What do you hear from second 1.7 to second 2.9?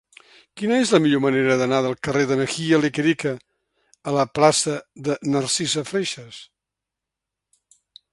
del carrer de Mejía